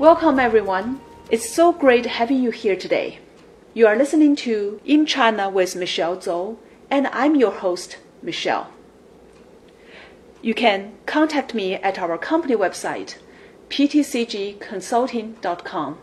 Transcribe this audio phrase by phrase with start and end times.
[0.00, 1.00] Welcome, everyone.
[1.30, 3.18] It's so great having you here today.
[3.74, 6.56] You are listening to In China with Michelle Zou,
[6.90, 8.70] and I'm your host, Michelle.
[10.40, 13.16] You can contact me at our company website,
[13.68, 15.98] ptcgconsulting.com.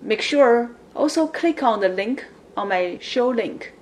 [0.00, 3.72] Make sure also click on the link on my show link.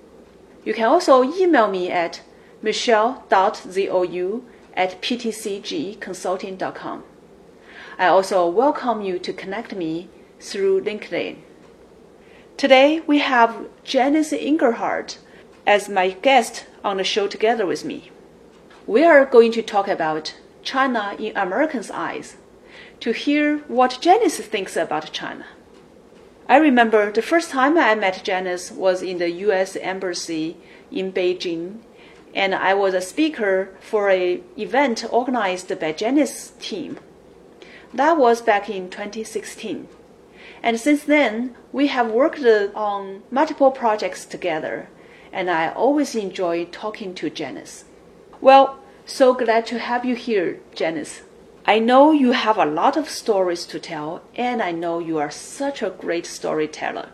[0.65, 2.23] You can also email me at
[2.63, 7.05] michelle.zou at ptcgconsulting.com.
[8.01, 11.39] I also welcome you to connect me through LinkedIn.
[12.57, 15.19] Today we have Janice Englehart
[15.67, 18.13] as my guest on the show together with me.
[18.87, 22.37] We are going to talk about China in Americans' eyes
[23.01, 25.47] to hear what Janice thinks about China.
[26.49, 30.57] I remember the first time I met Janice was in the US Embassy
[30.93, 31.81] in Beijing,
[32.33, 37.01] and I was a speaker for an event organized by Janice's team.
[37.95, 39.89] That was back in 2016.
[40.63, 44.89] And since then, we have worked on multiple projects together,
[45.33, 47.85] and I always enjoy talking to Janice.
[48.41, 51.23] Well, so glad to have you here, Janice.
[51.67, 55.31] I know you have a lot of stories to tell, and I know you are
[55.31, 57.11] such a great storyteller.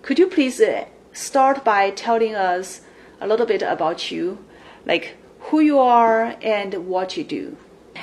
[0.00, 2.80] Could you please uh, start by telling us
[3.20, 4.44] a little bit about you,
[4.86, 7.56] like who you are and what you do?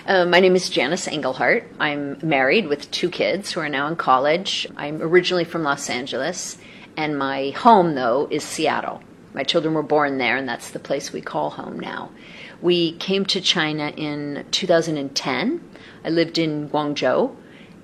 [0.05, 1.67] Uh, my name is Janice Englehart.
[1.79, 4.67] I'm married with two kids who are now in college.
[4.77, 6.57] I'm originally from Los Angeles,
[6.95, 9.01] and my home, though, is Seattle.
[9.33, 12.11] My children were born there, and that's the place we call home now.
[12.61, 15.69] We came to China in 2010.
[16.03, 17.35] I lived in Guangzhou,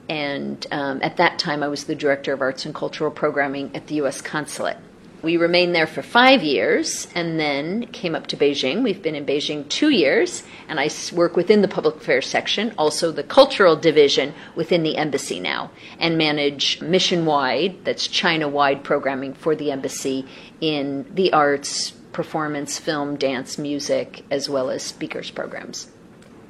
[0.10, 3.88] and um, at that time I was the director of arts and cultural programming at
[3.88, 4.22] the U.S.
[4.22, 4.78] consulate.
[5.26, 8.84] We remained there for five years and then came up to Beijing.
[8.84, 13.12] We've been in Beijing two years, and I work within the public affairs section, also
[13.12, 19.34] the cultural division within the embassy now, and manage mission wide, that's China wide programming
[19.34, 20.28] for the embassy
[20.62, 25.88] in the arts, performance, film, dance, music, as well as speakers programs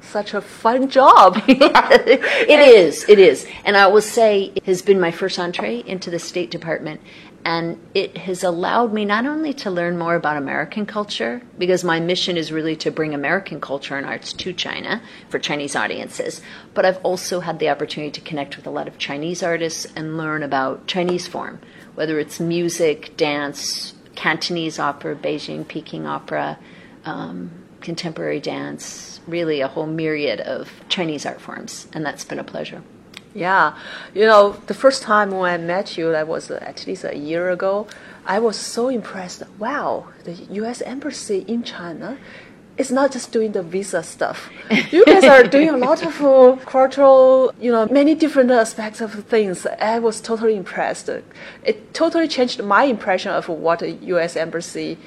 [0.02, 1.42] such a fun job.
[1.48, 3.44] it is, it is.
[3.64, 7.00] And I will say it has been my first entree into the State Department
[7.46, 12.00] and it has allowed me not only to learn more about American culture, because my
[12.00, 16.42] mission is really to bring American culture and arts to China for Chinese audiences,
[16.74, 20.16] but I've also had the opportunity to connect with a lot of Chinese artists and
[20.16, 21.60] learn about Chinese form,
[21.94, 26.58] whether it's music, dance, Cantonese opera, Beijing, Peking opera,
[27.04, 32.44] um, contemporary dance, really a whole myriad of Chinese art forms, and that's been a
[32.44, 32.82] pleasure.
[33.36, 33.76] Yeah,
[34.14, 37.50] you know, the first time when I met you, that was at least a year
[37.50, 37.86] ago,
[38.24, 39.42] I was so impressed.
[39.58, 40.80] Wow, the U.S.
[40.80, 42.18] Embassy in China
[42.78, 44.50] is not just doing the visa stuff.
[44.90, 49.12] You guys are doing a lot of uh, cultural, you know, many different aspects of
[49.24, 49.66] things.
[49.66, 51.08] I was totally impressed.
[51.08, 54.36] It totally changed my impression of what a U.S.
[54.36, 54.98] Embassy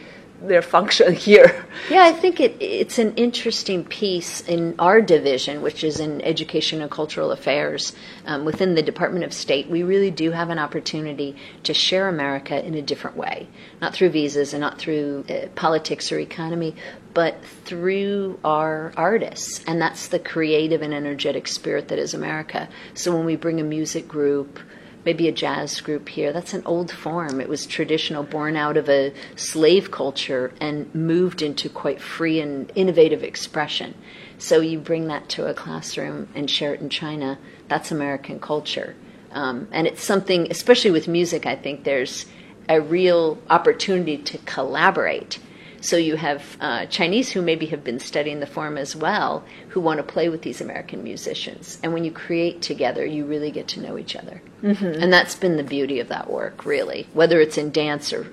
[0.42, 1.66] their function here.
[1.90, 6.82] Yeah, I think it, it's an interesting piece in our division, which is in Education
[6.82, 7.94] and Cultural Affairs
[8.26, 9.70] um, within the Department of State.
[9.70, 13.48] We really do have an opportunity to share America in a different way,
[13.82, 16.76] not through visas and not through uh, politics or economy,
[17.14, 19.64] but through our artists.
[19.68, 22.70] And that's the creative and energetic spirit that is America.
[22.94, 24.60] So when we bring a music group,
[25.06, 26.34] maybe a jazz group here.
[26.34, 27.40] That's an old form.
[27.40, 32.72] It was traditional, born out of a slave culture and moved into quite free and
[32.76, 33.96] innovative expression.
[34.38, 37.38] So you bring that to a classroom and share it in China.
[37.68, 38.96] That's American culture.
[39.32, 42.26] Um, and it's something, especially with music, I think there's
[42.68, 45.40] a real opportunity to collaborate
[45.82, 49.80] so you have uh, Chinese who maybe have been studying the form as well, who
[49.80, 51.80] want to play with these American musicians.
[51.84, 54.42] And when you create together, you really get to know each other.
[54.62, 55.02] Mm-hmm.
[55.02, 58.28] And that's been the beauty of that work, really, whether it's in dance or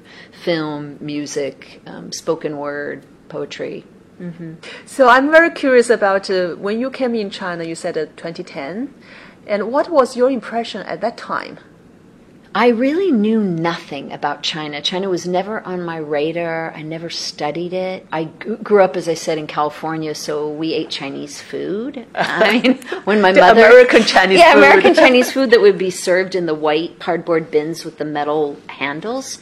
[0.44, 3.84] film, music, um, spoken word, poetry.
[4.20, 4.54] Mm-hmm.
[4.86, 7.64] So I'm very curious about uh, when you came in China.
[7.64, 8.92] You said uh, 2010,
[9.46, 11.58] and what was your impression at that time?
[12.56, 14.80] I really knew nothing about China.
[14.80, 16.72] China was never on my radar.
[16.72, 18.06] I never studied it.
[18.10, 22.06] I grew up, as I said, in California, so we ate Chinese food.
[22.14, 24.64] I mean, when my mother American Chinese yeah, food.
[24.64, 28.56] American Chinese food that would be served in the white cardboard bins with the metal
[28.68, 29.38] handles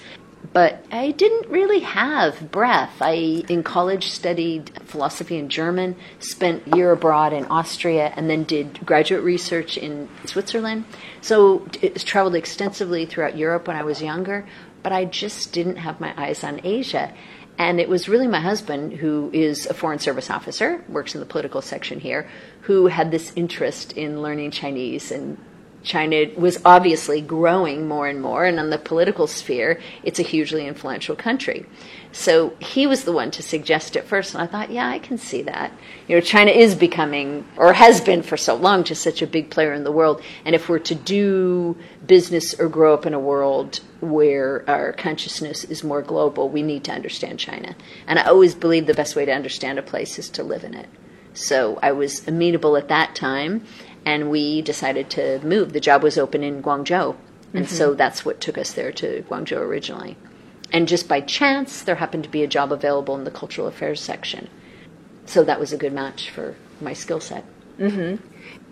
[0.52, 3.00] but I didn't really have breadth.
[3.00, 8.44] I, in college, studied philosophy and German, spent a year abroad in Austria, and then
[8.44, 10.84] did graduate research in Switzerland.
[11.24, 14.46] So it traveled extensively throughout Europe when I was younger,
[14.82, 17.14] but I just didn't have my eyes on Asia.
[17.56, 21.26] And it was really my husband, who is a Foreign Service officer, works in the
[21.26, 22.28] political section here,
[22.60, 25.38] who had this interest in learning Chinese and
[25.84, 30.66] China was obviously growing more and more, and on the political sphere, it's a hugely
[30.66, 31.66] influential country.
[32.10, 35.18] So he was the one to suggest it first, and I thought, yeah, I can
[35.18, 35.72] see that.
[36.08, 39.50] You know, China is becoming, or has been for so long, just such a big
[39.50, 40.22] player in the world.
[40.44, 41.76] And if we're to do
[42.06, 46.84] business or grow up in a world where our consciousness is more global, we need
[46.84, 47.76] to understand China.
[48.06, 50.74] And I always believe the best way to understand a place is to live in
[50.74, 50.88] it.
[51.34, 53.66] So I was amenable at that time
[54.04, 55.72] and we decided to move.
[55.72, 57.16] The job was open in Guangzhou,
[57.52, 57.74] and mm-hmm.
[57.74, 60.16] so that's what took us there to Guangzhou originally.
[60.72, 64.00] And just by chance, there happened to be a job available in the cultural affairs
[64.00, 64.48] section.
[65.26, 67.44] So that was a good match for my skill set.
[67.78, 68.24] Mm-hmm.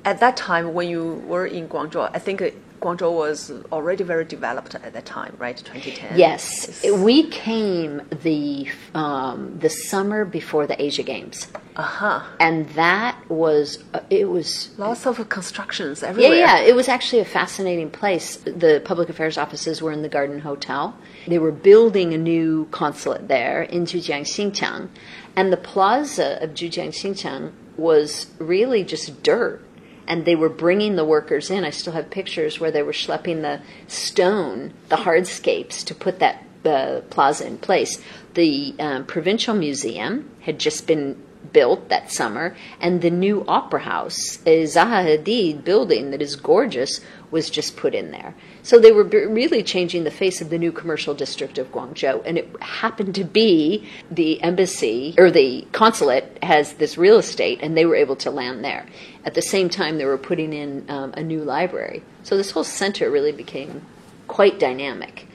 [0.04, 2.42] At that time, when you were in Guangzhou, I think
[2.82, 5.56] Guangzhou was already very developed at that time, right?
[5.56, 6.18] 2010.
[6.18, 11.46] Yes, we came the um, the summer before the Asia Games.
[11.76, 12.22] Uh huh.
[12.40, 16.34] And that was uh, it was lots of constructions everywhere.
[16.34, 16.68] Yeah, yeah.
[16.70, 18.36] It was actually a fascinating place.
[18.36, 20.96] The public affairs offices were in the Garden Hotel.
[21.26, 24.88] They were building a new consulate there in Zhujiang Xincheng,
[25.36, 29.62] and the plaza of Zhujiang Xincheng was really just dirt
[30.06, 31.64] and they were bringing the workers in.
[31.64, 36.44] I still have pictures where they were schlepping the stone, the hardscapes, to put that
[36.64, 38.00] uh, plaza in place.
[38.34, 41.22] The um, provincial museum had just been
[41.52, 47.00] built that summer, and the new opera house, a Zaha Hadid building that is gorgeous,
[47.30, 48.34] was just put in there.
[48.62, 52.38] So they were really changing the face of the new commercial district of Guangzhou, and
[52.38, 57.86] it happened to be the embassy or the consulate has this real estate, and they
[57.86, 58.86] were able to land there.
[59.24, 62.02] At the same time, they were putting in um, a new library.
[62.22, 63.84] So this whole center really became
[64.28, 65.26] quite dynamic.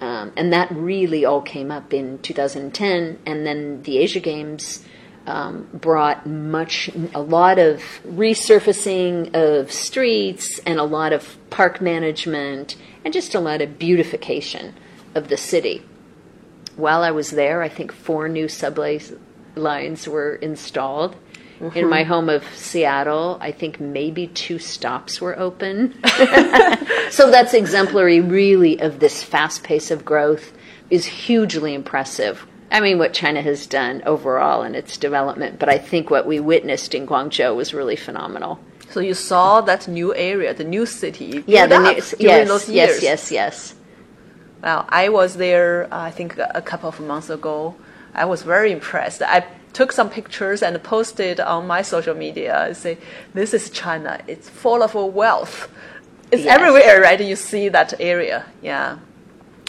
[0.00, 4.84] Um, and that really all came up in 2010, and then the Asia Games
[5.26, 12.76] um, brought much, a lot of resurfacing of streets and a lot of park management
[13.04, 14.74] and just a lot of beautification
[15.14, 15.82] of the city.
[16.76, 19.00] While I was there, I think four new subway
[19.54, 21.16] lines were installed.
[21.60, 21.76] Mm-hmm.
[21.76, 25.94] In my home of Seattle, I think maybe two stops were open.
[27.10, 30.52] so that's exemplary, really, of this fast pace of growth
[30.88, 32.46] is hugely impressive.
[32.70, 36.38] I mean, what China has done overall in its development, but I think what we
[36.38, 38.60] witnessed in Guangzhou was really phenomenal.
[38.90, 41.44] So you saw that new area, the new city.
[41.46, 43.74] Yeah, the new, yes, yes, yes, yes.
[44.62, 45.92] Well, I was there.
[45.92, 47.74] Uh, I think a couple of months ago.
[48.14, 49.22] I was very impressed.
[49.22, 52.66] I took some pictures and posted on my social media.
[52.68, 52.98] I say,
[53.32, 54.20] "This is China.
[54.26, 55.68] It's full of wealth.
[56.32, 56.58] It's yes.
[56.58, 57.20] everywhere, right?
[57.20, 58.44] You see that area.
[58.62, 58.98] Yeah."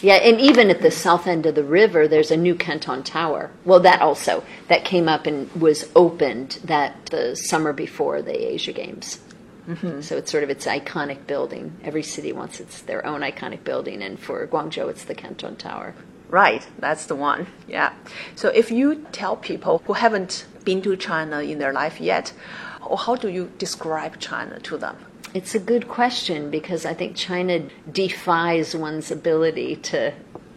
[0.02, 3.50] Yeah, and even at the south end of the river, there's a new Canton Tower.
[3.64, 8.72] Well, that also that came up and was opened that the summer before the Asia
[8.72, 9.20] Games.
[9.68, 10.00] Mm-hmm.
[10.00, 11.76] So it's sort of its iconic building.
[11.84, 15.94] Every city wants its their own iconic building, and for Guangzhou, it's the Canton Tower.
[16.28, 17.46] Right, that's the one.
[17.68, 17.92] Yeah.
[18.34, 22.32] So if you tell people who haven't been to China in their life yet,
[22.80, 24.96] how do you describe China to them?
[25.34, 27.60] It's a good question because I think China
[27.90, 30.12] defies one's ability to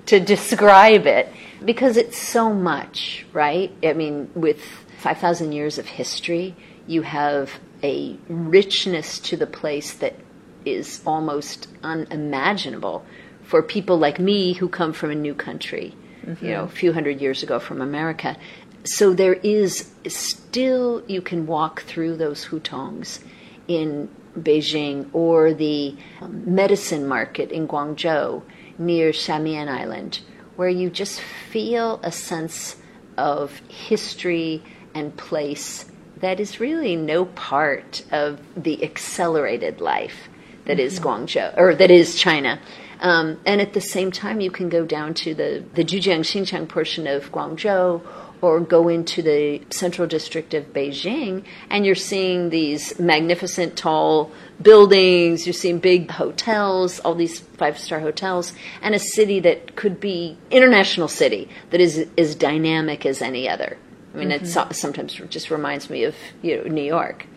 [0.08, 1.32] to describe it
[1.64, 3.72] because it's so much, right?
[3.84, 4.62] I mean, with
[5.00, 6.56] 5,000 years of history,
[6.86, 7.52] you have
[7.82, 10.16] a richness to the place that
[10.64, 13.06] is almost unimaginable
[13.44, 16.46] for people like me who come from a new country, mm-hmm.
[16.46, 18.38] you know, a few hundred years ago from America.
[18.84, 23.24] So there is still, you can walk through those hutongs
[23.68, 28.44] in Beijing or the um, medicine market in Guangzhou
[28.78, 30.20] near Shamian Island,
[30.56, 32.76] where you just feel a sense
[33.18, 34.62] of history
[34.94, 35.86] and place
[36.18, 40.30] that is really no part of the accelerated life
[40.66, 40.88] that mm-hmm.
[40.88, 42.60] is Guangzhou or that is China.
[43.00, 46.68] Um, and at the same time, you can go down to the, the Zhujiang Xincheng
[46.68, 48.02] portion of Guangzhou
[48.42, 55.46] or go into the central district of Beijing and you're seeing these magnificent tall buildings,
[55.46, 60.38] you're seeing big hotels, all these five star hotels, and a city that could be
[60.52, 63.78] international city that is as dynamic as any other.
[64.14, 64.72] I mean, mm-hmm.
[64.72, 67.28] it sometimes just reminds me of you know, New York.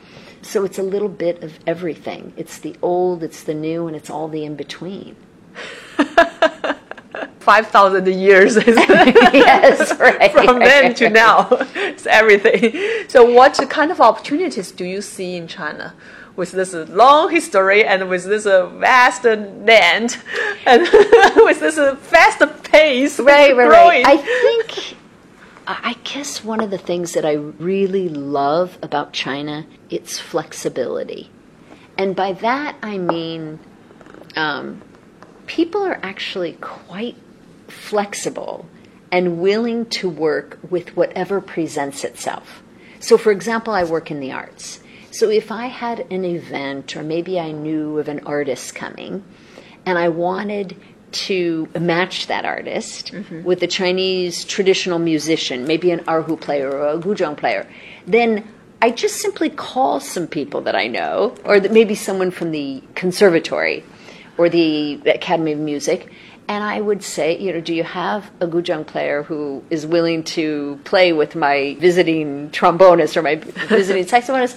[0.43, 2.33] So it's a little bit of everything.
[2.37, 5.17] It's the old, it's the new, and it's all the in between.
[7.49, 10.31] 5,000 years yes, right.
[10.31, 11.49] from then to now.
[11.75, 13.09] It's everything.
[13.09, 15.95] So, what kind of opportunities do you see in China?
[16.37, 20.19] With this long history and with this uh, vast land
[20.67, 20.83] and
[21.49, 24.03] with this uh, fast pace, right, right, growing.
[24.05, 24.07] right.
[24.07, 24.99] I think,
[25.67, 27.33] I guess one of the things that I
[27.73, 31.31] really love about China, it's flexibility,
[31.97, 33.59] and by that I mean,
[34.37, 34.83] um,
[35.47, 37.17] people are actually quite
[37.69, 38.67] flexible
[39.11, 42.63] and willing to work with whatever presents itself.
[43.01, 44.81] So, for example, I work in the arts.
[45.11, 49.25] So, if I had an event, or maybe I knew of an artist coming,
[49.87, 50.77] and I wanted
[51.11, 53.43] to match that artist mm-hmm.
[53.43, 57.67] with a Chinese traditional musician, maybe an erhu player or a guzheng player,
[58.07, 58.47] then
[58.83, 62.83] I just simply call some people that I know, or that maybe someone from the
[62.95, 63.85] conservatory
[64.37, 66.13] or the Academy of Music,
[66.49, 70.25] and I would say, you know, do you have a guzheng player who is willing
[70.25, 73.35] to play with my visiting trombonist or my
[73.69, 74.57] visiting saxophonist?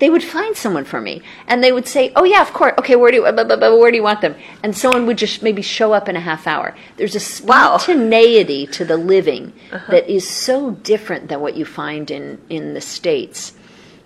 [0.00, 2.72] They would find someone for me, and they would say, "Oh yeah, of course.
[2.78, 5.18] Okay, where do you, blah, blah, blah, where do you want them?" And someone would
[5.18, 6.74] just maybe show up in a half hour.
[6.96, 7.76] There's a Wow.
[7.76, 9.92] spontaneity to the living uh-huh.
[9.92, 13.52] that is so different than what you find in in the states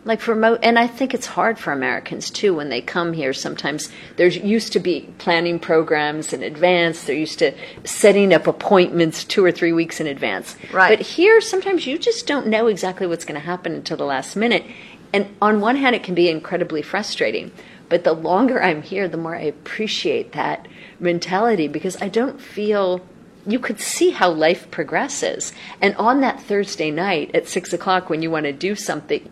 [0.04, 3.32] like for mo and i think it's hard for americans too when they come here.
[3.32, 7.04] Sometimes there's used to be planning programs in advance.
[7.04, 7.52] They're used to
[7.84, 10.56] setting up appointments two or three weeks in advance.
[10.72, 10.96] Right.
[10.98, 14.36] but here sometimes you just don't know exactly what's going to happen until the last
[14.36, 14.64] minute.
[15.12, 17.52] And on one hand it can be incredibly frustrating.
[17.88, 20.66] But the longer i'm here the more i appreciate that
[21.00, 23.00] mentality because i don't feel
[23.46, 25.52] you could see how life progresses.
[25.80, 29.28] And on that Thursday night at six o'clock, when you want to do something,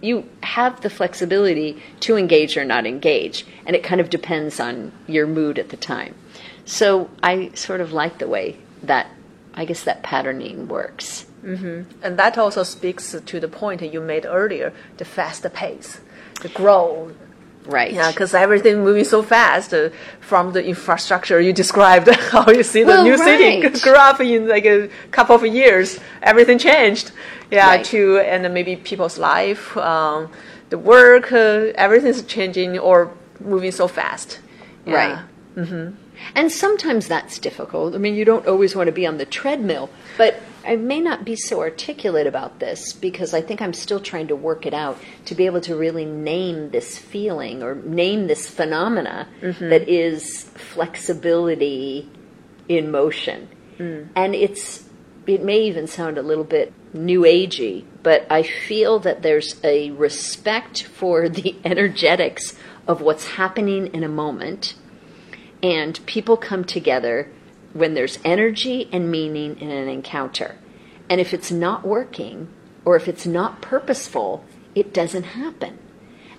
[0.00, 3.46] you have the flexibility to engage or not engage.
[3.66, 6.14] And it kind of depends on your mood at the time.
[6.64, 9.08] So I sort of like the way that,
[9.54, 11.26] I guess, that patterning works.
[12.02, 16.00] and that also speaks to the point you made earlier the fast pace,
[16.42, 17.14] the growth.
[17.66, 17.92] Right.
[17.92, 19.90] Yeah, because everything moving so fast uh,
[20.20, 23.82] from the infrastructure you described, how you see the Well, new city right.
[23.82, 27.12] grew up in like a couple of years, everything changed.
[27.50, 27.84] Yeah, Right.
[27.86, 30.28] to and maybe people's life, um,
[30.70, 34.38] the work, uh, everything's changing or moving so fast.
[34.86, 34.94] Yeah.
[35.56, 35.92] Right.
[36.34, 37.94] And sometimes that's difficult.
[37.94, 39.88] I mean, you don't always want to be on the treadmill,
[40.18, 44.28] but I may not be so articulate about this because I think I'm still trying
[44.28, 48.46] to work it out to be able to really name this feeling or name this
[48.46, 52.08] phenomena that is flexibility
[52.68, 53.48] in motion.
[53.78, 54.84] And it's
[55.26, 59.90] it may even sound a little bit new agey, but I feel that there's a
[59.92, 62.56] respect for the energetics
[62.86, 64.74] of what's happening in a moment
[65.62, 67.28] and people come together
[67.72, 70.56] when there's energy and meaning in an encounter.
[71.08, 72.48] And if it's not working
[72.84, 74.44] or if it's not purposeful,
[74.74, 75.78] it doesn't happen.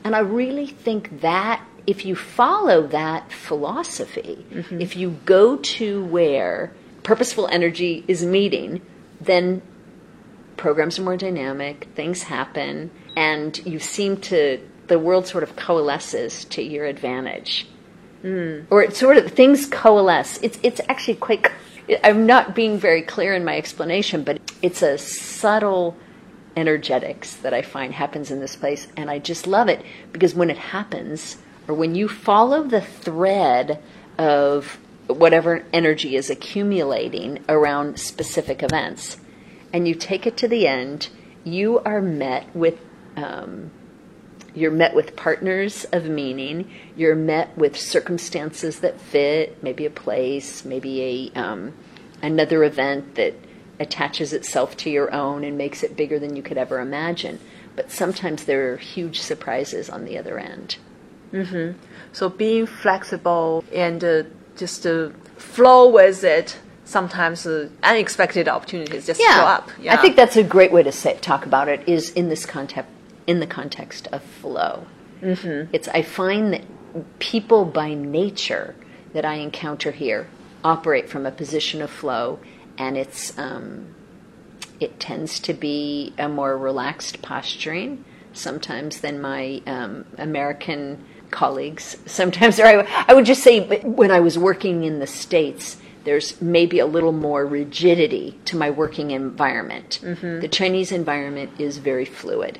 [0.03, 4.81] And I really think that if you follow that philosophy, mm-hmm.
[4.81, 6.71] if you go to where
[7.03, 8.81] purposeful energy is meeting,
[9.19, 9.61] then
[10.61, 16.45] programs are more dynamic, things happen, and you seem to, the world sort of coalesces
[16.45, 17.67] to your advantage
[18.21, 18.59] hmm.
[18.69, 20.39] or it sort of things coalesce.
[20.41, 21.47] It's it's actually quite.
[22.03, 25.97] I'm not being very clear in my explanation, but it's a subtle
[26.55, 30.49] energetics that I find happens in this place, and I just love it because when
[30.49, 31.37] it happens,
[31.67, 33.81] or when you follow the thread
[34.17, 34.77] of
[35.07, 39.17] whatever energy is accumulating around specific events,
[39.73, 41.09] and you take it to the end,
[41.43, 42.79] you are met with.
[43.15, 43.71] Um,
[44.53, 46.69] you're met with partners of meaning.
[46.97, 51.73] You're met with circumstances that fit, maybe a place, maybe a um,
[52.21, 53.33] another event that
[53.79, 57.39] attaches itself to your own and makes it bigger than you could ever imagine.
[57.75, 60.77] But sometimes there are huge surprises on the other end.
[61.31, 61.79] Mm-hmm.
[62.11, 64.23] So being flexible and uh,
[64.55, 66.59] just uh, flow with it.
[66.91, 69.69] Sometimes uh, unexpected opportunities just show up.
[69.79, 69.93] Yeah.
[69.93, 71.87] I think that's a great way to say talk about it.
[71.87, 72.91] Is in this context
[73.27, 74.85] in the context of flow.
[75.21, 75.73] Mm-hmm.
[75.73, 76.63] It's I find that
[77.19, 78.75] people by nature
[79.13, 80.27] that I encounter here
[80.65, 82.39] operate from a position of flow,
[82.77, 83.95] and it's um,
[84.81, 91.97] it tends to be a more relaxed posturing sometimes than my um, American colleagues.
[92.05, 96.41] Sometimes, or I, I would just say, when I was working in the States, there's
[96.41, 99.99] maybe a little more rigidity to my working environment.
[100.41, 102.59] The Chinese environment is very fluid.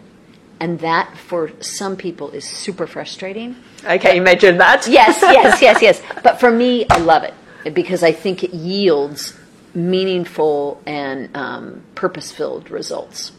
[0.60, 3.56] And that, for some people, is super frustrating.
[3.84, 4.88] I can imagine that.
[4.88, 6.02] Yes, yes, yes, yes.
[6.24, 7.34] But for me, I love it
[7.74, 9.38] because I think it yields
[9.74, 13.32] meaningful and um, purpose filled results.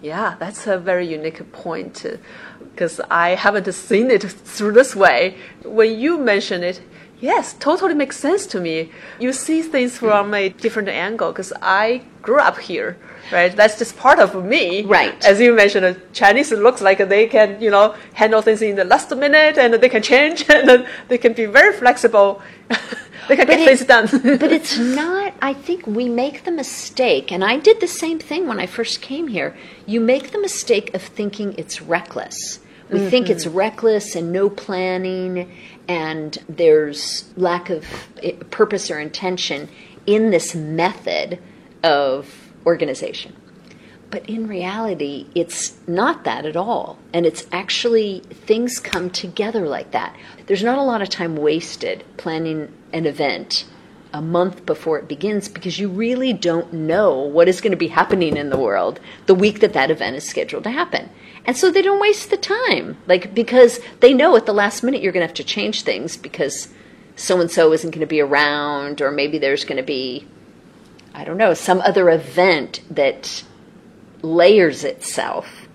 [0.00, 2.06] Yeah, that's a very unique point
[2.60, 5.36] because I haven't seen it through this way.
[5.64, 6.80] When you mention it,
[7.20, 8.90] yes, totally makes sense to me.
[9.18, 12.96] You see things from a different angle because I grew up here,
[13.32, 13.54] right?
[13.54, 14.84] That's just part of me.
[14.84, 15.14] Right.
[15.24, 18.84] As you mentioned, uh, Chinese looks like they can, you know, handle things in the
[18.84, 22.42] last minute and they can change and they can be very flexible.
[23.28, 24.06] they can get it- things done.
[24.38, 28.46] but it's not i think we make the mistake and i did the same thing
[28.48, 29.54] when i first came here
[29.86, 32.58] you make the mistake of thinking it's reckless
[32.90, 35.50] we think it's reckless and no planning
[35.88, 37.84] and there's lack of
[38.22, 39.68] eh, purpose or intention
[40.06, 41.38] in this method
[41.82, 43.34] of organization
[44.10, 46.98] but in reality, it's not that at all.
[47.12, 50.16] And it's actually, things come together like that.
[50.46, 53.66] There's not a lot of time wasted planning an event
[54.12, 57.88] a month before it begins because you really don't know what is going to be
[57.88, 61.10] happening in the world the week that that event is scheduled to happen.
[61.44, 62.96] And so they don't waste the time.
[63.06, 66.16] Like, because they know at the last minute you're going to have to change things
[66.16, 66.68] because
[67.16, 70.26] so and so isn't going to be around, or maybe there's going to be,
[71.14, 73.44] I don't know, some other event that
[74.22, 75.68] layers itself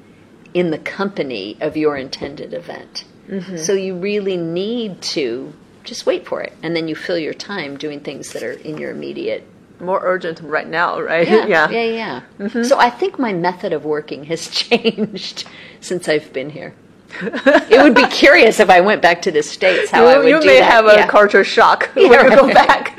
[0.53, 3.03] in the company of your intended event.
[3.27, 3.57] Mm-hmm.
[3.57, 7.77] So you really need to just wait for it, and then you fill your time
[7.77, 9.45] doing things that are in your immediate.
[9.79, 11.27] More urgent right now, right?
[11.27, 11.83] Yeah, yeah, yeah.
[11.83, 12.21] Yeah.
[12.39, 12.63] Mm-hmm.
[12.63, 15.45] So I think my method of working has changed
[15.81, 16.73] since I've been here.
[17.21, 20.27] It would be curious if I went back to the states how I You, would
[20.29, 20.71] you do may that.
[20.71, 21.07] have a Yeah.
[21.07, 22.93] culture shock Yeah, when you go back.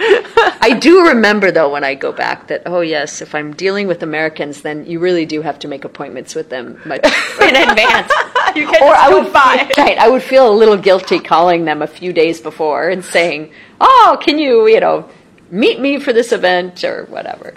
[0.60, 4.02] I do remember though when I go back that oh yes, if I'm dealing with
[4.02, 7.04] Americans, then you really do have to make appointments with them much
[7.42, 8.10] in advance.
[8.54, 9.70] you can't or just I would by.
[9.78, 13.50] right, I would feel a little guilty calling them a few days before and saying,
[13.80, 15.08] "Oh, can you, you know,
[15.50, 17.54] meet me for this event or whatever."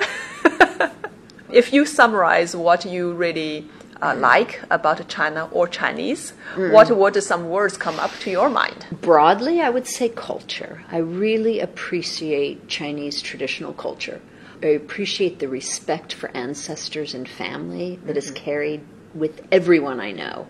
[1.52, 3.70] If you summarize what you really
[4.02, 8.86] uh, like about China or Chinese, what would some words come up to your mind?
[9.02, 10.84] Broadly, I would say culture.
[10.92, 14.22] I really appreciate Chinese traditional culture.
[14.62, 18.82] I appreciate the respect for ancestors and family that is carried
[19.14, 20.48] with everyone I know.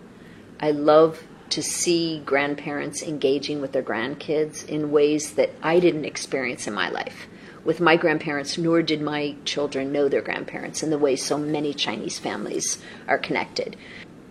[0.60, 6.68] I love to see grandparents engaging with their grandkids in ways that I didn't experience
[6.68, 7.28] in my life.
[7.68, 11.74] With my grandparents, nor did my children know their grandparents in the way so many
[11.74, 13.76] Chinese families are connected.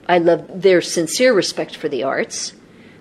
[0.09, 2.55] I love their sincere respect for the arts,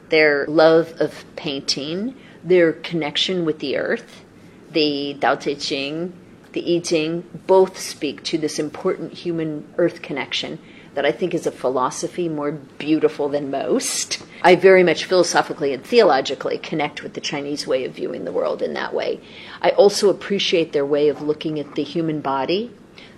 [0.09, 4.25] their love of painting, their connection with the earth,
[4.69, 6.11] the Tao Te Ching,
[6.51, 10.59] the I Ching, both speak to this important human earth connection
[10.95, 14.21] that I think is a philosophy more beautiful than most.
[14.41, 18.61] I very much philosophically and theologically connect with the Chinese way of viewing the world
[18.61, 19.21] in that way.
[19.61, 22.71] I also appreciate their way of looking at the human body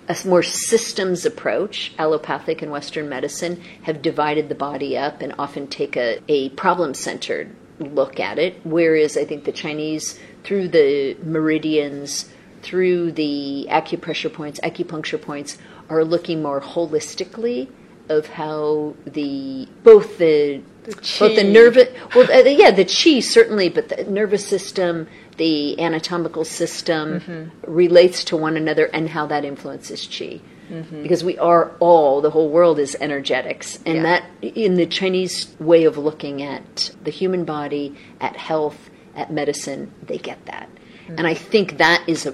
[0.09, 5.67] a more systems approach, allopathic and Western medicine, have divided the body up and often
[5.67, 8.59] take a, a problem centered look at it.
[8.63, 12.29] Whereas I think the Chinese, through the meridians,
[12.61, 15.57] through the acupressure points, acupuncture points,
[15.89, 17.69] are looking more holistically
[18.09, 23.89] of how the both the both the nervous well uh, yeah the chi certainly but
[23.89, 27.71] the nervous system the anatomical system mm-hmm.
[27.71, 30.41] relates to one another and how that influences chi.
[30.69, 31.01] Mm-hmm.
[31.01, 33.79] Because we are all the whole world is energetics.
[33.85, 34.03] And Yeah.
[34.03, 39.91] that in the chinese way of looking at the human body at health at medicine
[40.05, 40.69] they get that.
[41.07, 41.19] Mm.
[41.19, 42.33] And i think that is a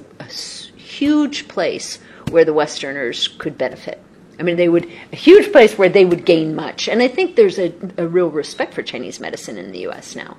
[0.75, 1.99] huge place
[2.31, 3.99] where the westerners could benefit
[4.39, 7.36] I mean, they would a huge place where they would gain much, and I think
[7.36, 10.15] there's a, a real respect for Chinese medicine in the U.S.
[10.15, 10.38] now.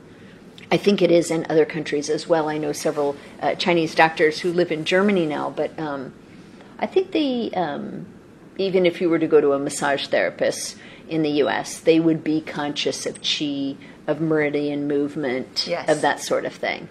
[0.70, 2.48] I think it is in other countries as well.
[2.48, 6.12] I know several uh, Chinese doctors who live in Germany now, but um,
[6.78, 8.06] I think they, um,
[8.58, 10.76] even if you were to go to a massage therapist
[11.08, 13.76] in the U.S., they would be conscious of qi,
[14.08, 15.88] of meridian movement, Yes.
[15.88, 16.88] of that sort of thing.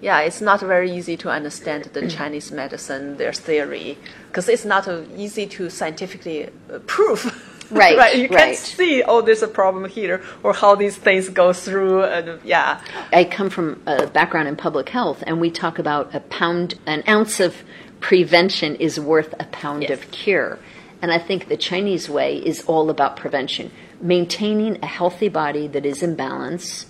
[0.00, 4.88] Yeah, it's not very easy to understand the Chinese medicine, their theory, because it's not
[4.88, 7.46] uh, easy to scientifically uh, prove.
[7.72, 8.16] Right, right.
[8.18, 12.02] You can't see, oh, there's a problem here, or how these things go through.
[12.02, 12.80] And yeah,
[13.12, 17.04] I come from a background in public health, and we talk about a pound, an
[17.06, 17.54] ounce of
[18.00, 19.92] prevention is worth a pound Yes.
[19.92, 20.58] of cure.
[21.00, 25.86] And I think the Chinese way is all about prevention, maintaining a healthy body that
[25.86, 26.86] is in balance,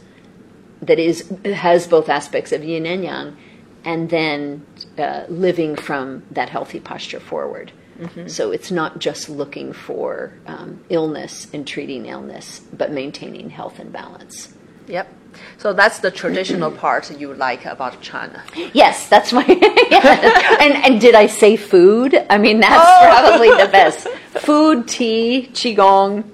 [0.82, 3.36] that is has both aspects of yin and yang,
[3.84, 4.66] and then
[4.98, 7.72] uh, living from that healthy posture forward.
[8.28, 13.92] So it's not just looking for um, illness and treating illness, but maintaining health and
[13.92, 14.54] balance.
[14.86, 15.06] Yep.
[15.58, 18.42] So that's the traditional part you like about China.
[18.72, 19.44] Yes, that's my.
[19.90, 20.56] yeah.
[20.62, 22.14] And and did I say food?
[22.30, 23.06] I mean, that's Oh.
[23.06, 24.08] probably the best.
[24.48, 26.24] Food, tea, qigong.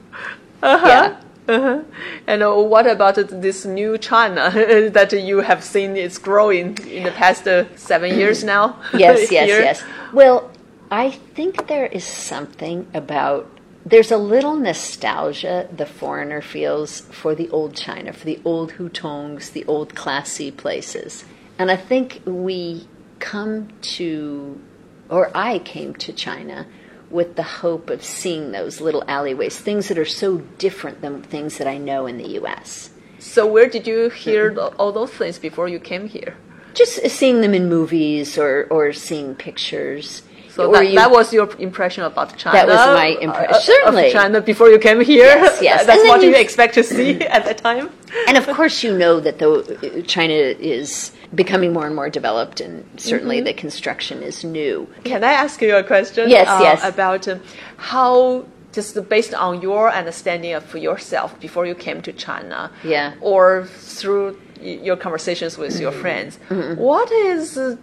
[0.63, 1.21] Uh Yeah.
[1.49, 1.83] Uh-huh.
[2.27, 4.51] And uh, what about this new China
[4.93, 8.77] that you have seen is growing in the past uh, seven years now?
[8.97, 9.85] Yes, yes, yes.
[10.13, 10.51] Well,
[10.91, 13.47] I think there is something about.
[13.85, 19.53] There's a little nostalgia the foreigner feels for the old China, for the old hutongs,
[19.53, 21.25] the old classy places.
[21.59, 22.89] And I think we
[23.21, 24.61] come to,
[25.09, 26.67] or I came to China
[27.11, 31.59] with the hope of seeing those little alleyways, things that are so different than things
[31.59, 32.91] that I know in the US.
[33.19, 36.37] So where did you hear th- all those things before you came here?
[36.75, 40.23] Just seeing them in movies or, or seeing pictures.
[40.51, 42.57] So that, you- that was your impression about China.
[42.59, 43.53] That was my impression.
[43.55, 44.11] uh, of Certainly.
[44.13, 45.27] China before you came here.
[45.27, 45.87] Yes, yes.
[45.89, 47.91] That's what you you- expect to see at that time.
[48.27, 52.85] and of course, you know that the China is becoming more and more developed, and
[53.01, 54.87] certainly the construction is new.
[55.05, 56.31] Can I ask you a question?
[56.31, 56.85] Yes, uh, yes.
[56.85, 57.41] About um,
[57.77, 63.15] how, just based on your understanding of yourself before you came to China, Yeah.
[63.21, 66.39] or through your conversations with your friends,
[66.77, 67.77] what is uh,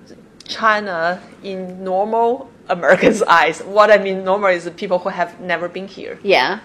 [0.48, 3.62] China in normal Americans' eyes?
[3.62, 6.18] What I mean normal is the people who have never been here.
[6.24, 6.60] Yeah.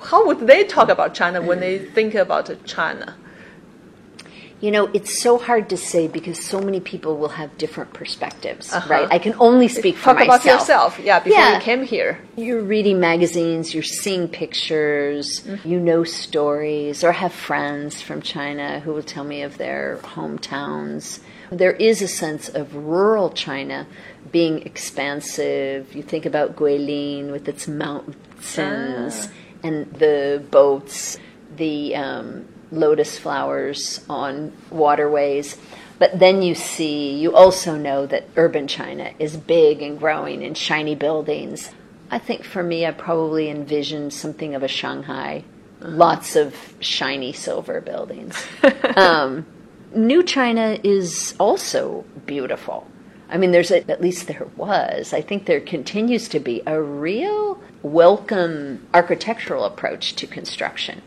[0.00, 3.16] How would they talk about China when they think about China?
[4.64, 8.64] You know, it's so hard to say because so many people will have different perspectives,
[8.72, 8.88] Uh-huh.
[8.94, 9.08] right?
[9.16, 10.28] I can only speak for myself.
[10.28, 11.54] Talk about yourself, yeah, before Yeah.
[11.56, 12.12] you came here.
[12.46, 15.68] You're reading magazines, you're seeing pictures, Mm-hmm.
[15.70, 21.20] you know stories, or have friends from China who will tell me of their hometowns.
[21.62, 23.78] There is a sense of rural China
[24.32, 25.94] being expansive.
[25.94, 29.28] You think about Guilin with its mountains Ah.
[29.66, 31.18] and the boats,
[31.62, 35.56] the um, lotus flowers on waterways.
[35.98, 40.54] But then you see, you also know that urban China is big and growing in
[40.54, 41.70] shiny buildings.
[42.10, 45.44] I think for me, I probably envisioned something of a Shanghai,
[45.80, 48.44] lots of shiny silver buildings.
[48.96, 49.46] um,
[49.94, 52.86] New China is also beautiful.
[53.28, 55.12] I mean, there's a, at least there was.
[55.12, 61.02] I think there continues to be a real welcome architectural approach to construction.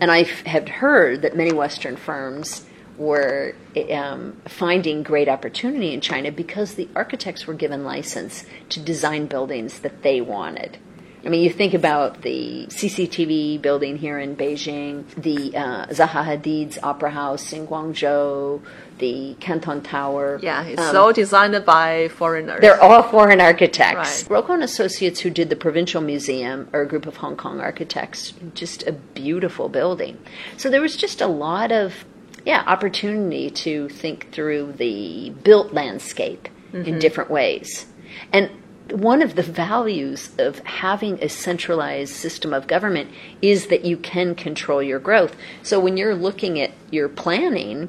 [0.00, 2.64] And I have heard that many Western firms
[2.98, 3.54] were
[3.90, 9.80] um, finding great opportunity in China because the architects were given license to design buildings
[9.80, 10.78] that they wanted.
[11.24, 16.78] I mean, you think about the CCTV building here in Beijing, the uh, Zaha Hadid's
[16.82, 18.60] Opera House in Guangzhou,
[18.98, 20.40] the Canton Tower.
[20.42, 22.60] Yeah, it's Um, all designed by foreigners.
[22.60, 24.22] they're all foreign architects.
[24.22, 24.30] Right.
[24.30, 28.34] Rocco and Associates, who did the Provincial Museum, are a group of Hong Kong architects.
[28.54, 30.18] Just a beautiful building.
[30.56, 32.04] So there was just a lot of,
[32.44, 37.86] yeah, opportunity to think through the built landscape in different ways.
[38.32, 38.50] And
[38.90, 44.34] one of the values of having a centralized system of government is that you can
[44.34, 45.36] control your growth.
[45.62, 47.88] So when you're looking at your planning,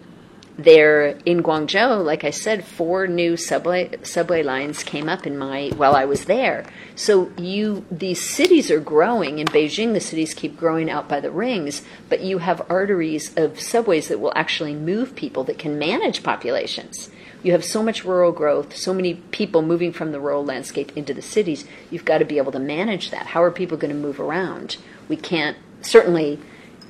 [0.57, 5.71] there in Guangzhou, like I said, four new subway subway lines came up in my
[5.75, 6.65] while I was there.
[6.95, 9.93] So you these cities are growing in Beijing.
[9.93, 14.19] The cities keep growing out by the rings, but you have arteries of subways that
[14.19, 17.09] will actually move people that can manage populations.
[17.43, 21.13] You have so much rural growth, so many people moving from the rural landscape into
[21.13, 21.65] the cities.
[21.91, 23.27] You've got to be able to manage that.
[23.27, 24.77] How are people going to move around?
[25.09, 26.39] We can't certainly,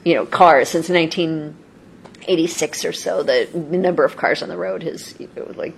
[0.06, 3.24] you know, cars since 1986 or so.
[3.24, 5.74] The number of cars on the road has you know, like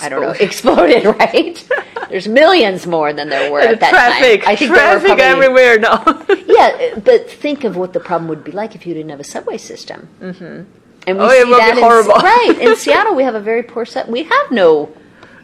[0.00, 1.04] I don't know exploded.
[1.18, 1.68] Right?
[2.10, 4.50] There's millions more than there were And at that traffic, time.
[4.52, 6.02] I think traffic probably- everywhere now.
[6.46, 9.24] yeah, but think of what the problem would be like if you didn't have a
[9.24, 10.08] subway system.
[10.20, 10.70] Mm-hmm.
[11.08, 12.12] And we Oh, it see that in- horrible.
[12.12, 13.14] right in Seattle.
[13.14, 14.08] We have a very poor set.
[14.08, 14.90] We have no.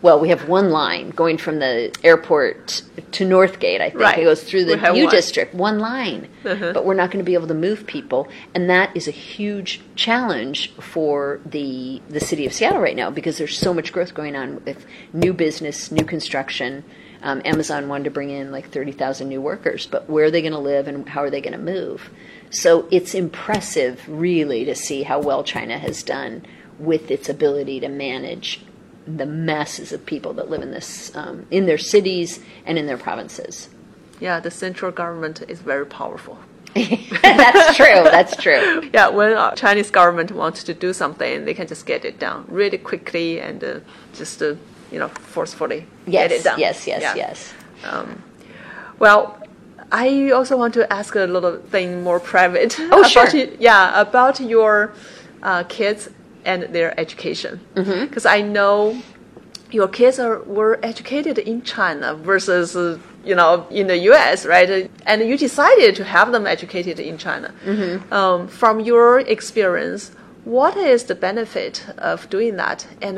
[0.02, 3.80] Well, we have one line going from the airport to Northgate.
[3.80, 4.18] I think Right.
[4.18, 4.96] it goes through the U one.
[5.04, 5.10] Uh-huh.
[5.10, 5.54] district.
[5.54, 9.08] One line, but we're not going to be able to move people, and that is
[9.08, 13.94] a huge challenge for the the city of Seattle right now because there's so much
[13.94, 16.84] growth going on with new business, new construction.
[17.24, 20.52] Um, Amazon wanted to bring in like 30,000 new workers, but where are they going
[20.52, 22.10] to live and how are they going to move?
[22.50, 26.44] So it's impressive, really, to see how well China has done
[26.78, 28.60] with its ability to manage
[29.06, 32.98] the masses of people that live in this um, in their cities and in their
[32.98, 33.70] provinces.
[34.20, 36.38] Yeah, the central government is very powerful.
[36.74, 37.86] that's true.
[37.86, 38.90] That's true.
[38.92, 42.44] Yeah, when uh, Chinese government wants to do something, they can just get it done
[42.48, 43.80] really quickly and uh,
[44.12, 44.56] just uh,
[44.94, 46.58] you know forcefully Yes, get it done.
[46.66, 47.14] yes, yes, Yeah.
[47.24, 47.38] yes.
[48.98, 49.38] Well,
[49.92, 52.76] I also want to ask a little thing more private.
[52.80, 53.28] Oh, about sure.
[53.28, 54.92] you- yeah, about your
[55.42, 56.08] uh, kids
[56.44, 57.60] and their education.
[57.74, 58.06] Mm-hmm.
[58.06, 58.76] Because I know
[59.70, 64.46] your kids are were educated in China versus uh, you know in the U.S.
[64.46, 64.90] right?
[65.06, 67.48] And you decided to have them educated in China.
[67.64, 68.12] Mm-hmm.
[68.12, 70.12] Um, from your experience,
[70.44, 73.16] what is the benefit of doing that, and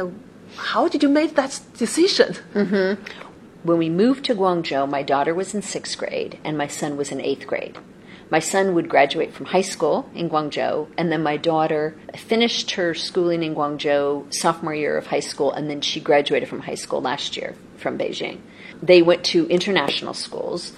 [0.57, 2.35] how did you make that decision?
[2.55, 3.03] Mm-hmm.
[3.62, 7.11] When we moved to Guangzhou, my daughter was in sixth grade and my son was
[7.11, 7.77] in eighth grade.
[8.29, 12.92] My son would graduate from high school in Guangzhou, and then my daughter finished her
[12.92, 17.01] schooling in Guangzhou sophomore year of high school, and then she graduated from high school
[17.01, 18.40] last year from Beijing.
[18.83, 20.73] They went to international schools,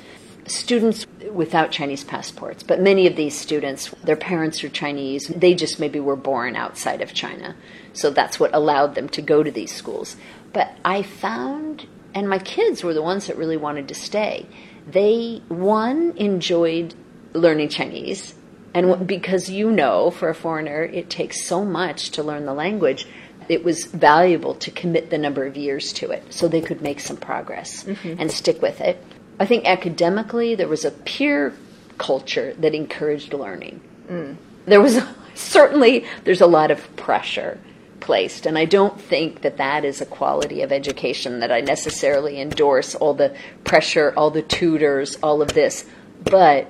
[0.46, 5.28] students without Chinese passports, but many of these students, their parents are Chinese.
[5.28, 7.56] They just maybe were born outside of China.
[7.92, 10.16] So that's what allowed them to go to these schools.
[10.52, 14.46] But I found, and my kids were the ones that really wanted to stay.
[14.86, 16.94] They, one, enjoyed
[17.32, 18.34] learning Chinese.
[18.74, 23.06] And because you know, for a foreigner, it takes so much to learn the language,
[23.48, 27.00] it was valuable to commit the number of years to it so they could make
[27.00, 28.20] some progress mm-hmm.
[28.20, 29.02] and stick with it.
[29.40, 31.54] I think academically, there was a peer
[31.96, 33.80] culture that encouraged learning.
[34.08, 34.36] Mm.
[34.66, 35.00] There was
[35.34, 37.58] certainly there's a lot of pressure
[38.00, 42.40] placed, and I don't think that that is a quality of education that I necessarily
[42.40, 42.94] endorse.
[42.94, 45.84] All the pressure, all the tutors, all of this,
[46.24, 46.68] but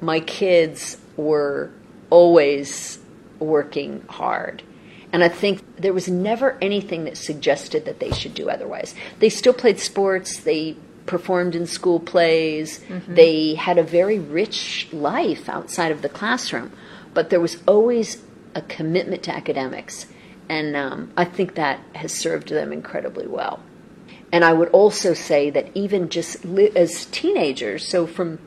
[0.00, 1.70] my kids were
[2.10, 2.98] always
[3.38, 4.62] working hard.
[5.12, 8.94] And I think there was never anything that suggested that they should do otherwise.
[9.20, 10.76] They still played sports, they
[11.06, 16.72] performed in school plays, they had a very rich life outside of the classroom,
[17.12, 18.22] but there was always
[18.54, 20.06] a commitment to academics.
[20.48, 23.60] And um, I think that has served them incredibly well.
[24.32, 28.38] And I would also say that even just li- as teenagers, so from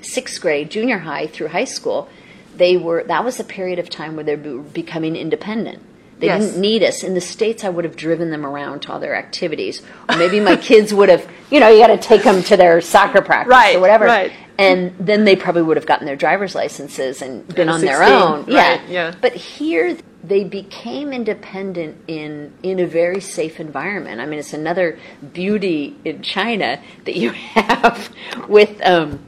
[0.00, 2.08] sixth grade, junior high through high school,
[2.56, 5.82] they were that was a period of time where they were becoming independent.
[6.22, 6.46] They Yes.
[6.46, 7.02] didn't need us.
[7.02, 9.82] In the States, I would have driven them around to all their activities.
[10.08, 12.80] Or maybe my kids would have, you know, you got to take them to their
[12.80, 14.04] soccer practice Right, or whatever.
[14.04, 14.32] right.
[14.56, 18.44] And then they probably would have gotten their driver's licenses and been on their own.
[18.46, 19.12] right, yeah.
[19.20, 24.20] But here, they became independent in in a very safe environment.
[24.20, 24.96] I mean, it's another
[25.32, 28.14] beauty in China that you have
[28.46, 29.18] with um,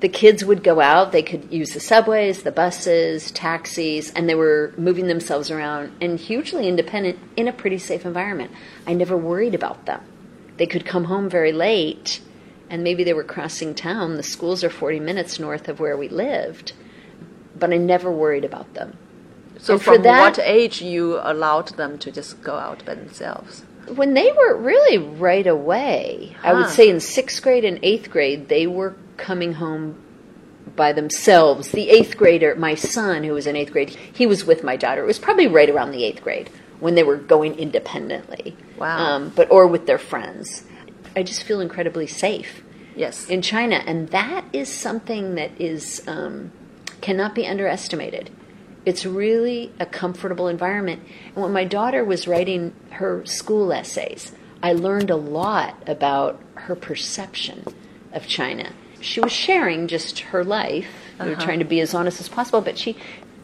[0.00, 1.12] the kids would go out.
[1.12, 6.18] They could use the subways, the buses, taxis, and they were moving themselves around and
[6.18, 8.50] hugely independent in a pretty safe environment.
[8.86, 10.00] I never worried about them.
[10.56, 12.20] They could come home very late,
[12.68, 14.16] and maybe they were crossing town.
[14.16, 16.72] The schools are forty minutes north of where we lived,
[17.58, 18.96] but I never worried about them.
[19.58, 22.94] So And for from that- what age you allowed them to just go out by
[22.94, 23.64] themselves?
[23.94, 28.48] when they were really right away, I would say in sixth grade and eighth grade,
[28.48, 30.02] they were coming home
[30.76, 31.70] by themselves.
[31.70, 35.02] The eighth grader, my son, who was in eighth grade, he was with my daughter.
[35.02, 38.56] It was probably right around the eighth grade when they were going independently.
[38.78, 38.98] Wow.
[38.98, 40.64] Um, but or with their friends.
[41.14, 42.62] I just feel incredibly safe
[42.96, 43.28] Yes.
[43.28, 46.52] in China, and that is something that is um,
[47.00, 48.30] cannot be underestimated.
[48.86, 51.02] It's really a comfortable environment.
[51.34, 56.74] And when my daughter was writing her school essays, I learned a lot about her
[56.74, 57.64] perception
[58.12, 58.72] of China.
[59.00, 60.88] She was sharing just her life.
[61.18, 61.44] We were uh-huh.
[61.44, 62.96] trying to be as honest as possible, but she,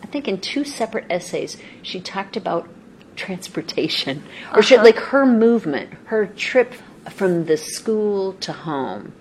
[0.02, 2.68] I think, in two separate essays, she talked about
[3.16, 4.22] transportation.
[4.54, 4.84] Or she, uh-huh.
[4.84, 6.74] like her movement, her trip
[7.10, 9.12] from the school to home,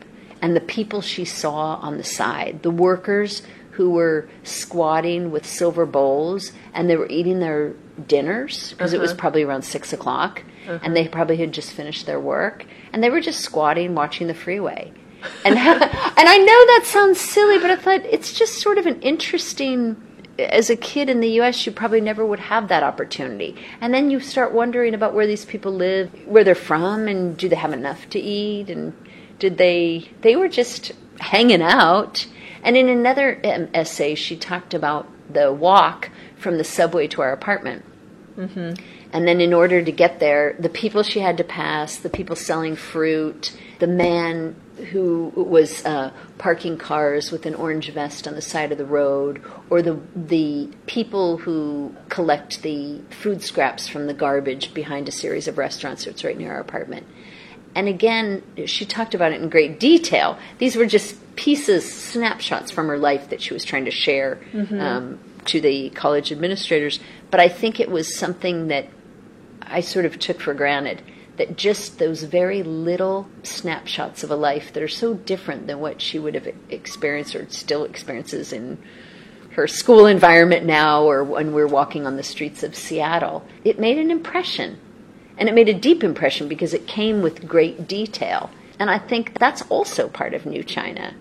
[0.42, 5.86] and the people she saw on the side, the workers who were squatting with silver
[5.86, 7.74] bowls and they were eating their
[8.08, 9.20] dinners because it was uh-huh.
[9.20, 12.66] probably around six o'clock and they probably had just finished their work.
[12.94, 14.94] And they were just squatting watching the freeway
[15.46, 19.02] and and I know that sounds silly but I thought it's just sort of an
[19.02, 20.02] interesting
[20.38, 23.56] as a kid in the US you probably never would have that opportunity.
[23.82, 27.50] And then you start wondering about where these people live where they're from and do
[27.50, 28.70] they have enough to eat?
[28.70, 28.94] And
[29.40, 32.28] did they they were just hanging out.
[32.64, 37.32] And in another um, essay she talked about the walk from the subway to our
[37.32, 37.86] apartment.
[39.14, 42.36] And then, in order to get there, the people she had to pass, the people
[42.36, 44.56] selling fruit, the man
[44.92, 49.42] who was uh, parking cars with an orange vest on the side of the road,
[49.70, 55.48] or the the people who collect the food scraps from the garbage behind a series
[55.48, 57.06] of restaurants that's right near our apartment.
[57.76, 60.38] And again, she talked about it in great detail.
[60.60, 64.80] These were just pieces, snapshots from her life that she was trying to share mm-hmm.
[64.80, 67.02] um, to the college administrators.
[67.32, 68.88] But I think it was something that
[69.62, 71.02] I sort of took for granted
[71.38, 76.02] that just those very little snapshots of a life that are so different than what
[76.02, 78.78] she would have experienced or still experiences in
[79.52, 83.98] her school environment now or when we're walking on the streets of Seattle, it made
[83.98, 84.80] an impression.
[85.38, 88.50] And it made a deep impression because it came with great detail.
[88.80, 91.14] And I think that's also part of New China.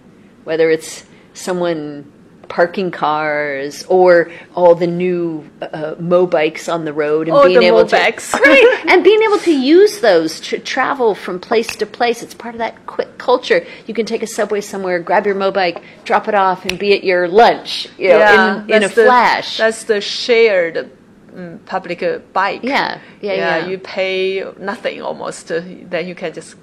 [0.45, 2.13] Whether it's someone
[2.49, 7.85] parking cars or all the new uh, mobikes on the road and oh, being able
[7.85, 8.33] Mobikes.
[8.33, 12.23] to right, and being able to use those to travel from place to place.
[12.23, 13.67] It's part of that quick culture.
[13.87, 17.05] You can take a subway somewhere, grab your mobike, drop it off, and be at
[17.05, 17.89] your lunch.
[17.99, 19.59] You know, yeah, in, in a the, flash.
[19.59, 20.91] That's the shared
[21.35, 22.63] um, public uh, bike.
[22.63, 23.67] Yeah, yeah, yeah, yeah.
[23.67, 25.51] You pay nothing almost.
[25.51, 26.57] Uh, then you can just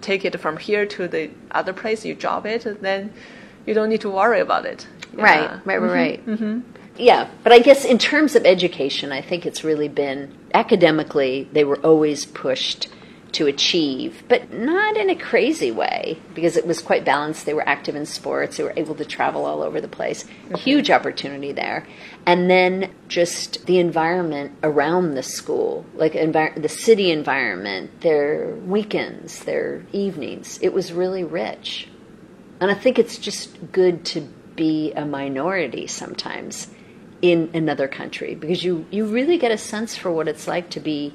[0.00, 2.04] take it from here to the other place.
[2.04, 3.12] You drop it, then
[3.66, 4.86] you don't need to worry about it.
[5.16, 5.22] Yeah.
[5.22, 5.86] Right, right, mm-hmm.
[5.86, 6.26] right.
[6.26, 6.60] Mm-hmm.
[6.98, 11.64] Yeah, but I guess in terms of education, I think it's really been academically, they
[11.64, 12.88] were always pushed
[13.32, 17.46] to achieve, but not in a crazy way because it was quite balanced.
[17.46, 20.24] They were active in sports, they were able to travel all over the place.
[20.24, 20.56] Mm-hmm.
[20.56, 21.86] Huge opportunity there.
[22.26, 29.84] And then just the environment around the school, like the city environment, their weekends, their
[29.92, 31.88] evenings, it was really rich.
[32.60, 34.20] And I think it's just good to
[34.54, 36.68] be a minority sometimes
[37.22, 40.80] in another country because you, you really get a sense for what it's like to
[40.80, 41.14] be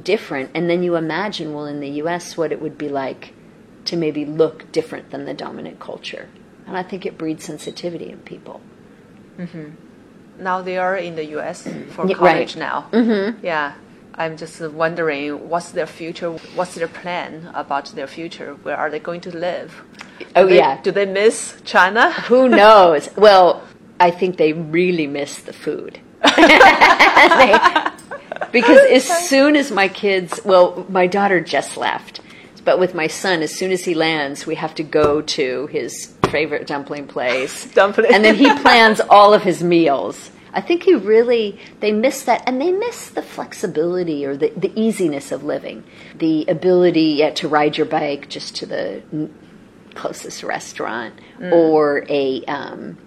[0.00, 0.50] different.
[0.54, 3.34] And then you imagine, well, in the US, what it would be like
[3.86, 6.28] to maybe look different than the dominant culture.
[6.66, 8.60] And I think it breeds sensitivity in people.
[9.38, 10.42] Mm-hmm.
[10.42, 12.56] Now they are in the US for yeah, college right.
[12.56, 12.88] now.
[12.92, 13.44] Mm-hmm.
[13.44, 13.74] Yeah.
[14.14, 18.54] I'm just wondering what's their future, what's their plan about their future?
[18.54, 19.82] Where are they going to live?
[20.34, 20.80] Oh, they, yeah.
[20.82, 22.12] Do they miss China?
[22.12, 23.08] Who knows?
[23.16, 23.62] well,
[24.00, 26.00] I think they really miss the food.
[26.22, 27.58] they,
[28.52, 32.20] because as soon as my kids, well, my daughter just left,
[32.64, 36.14] but with my son, as soon as he lands, we have to go to his
[36.30, 37.66] favorite dumpling place.
[37.72, 38.12] dumpling.
[38.12, 40.30] And then he plans all of his meals.
[40.54, 44.72] I think he really, they miss that, and they miss the flexibility or the, the
[44.78, 45.82] easiness of living.
[46.14, 49.02] The ability yeah, to ride your bike just to the
[49.94, 51.52] closest restaurant mm.
[51.52, 52.98] or a, um,